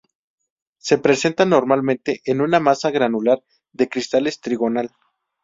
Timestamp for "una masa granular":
2.41-3.37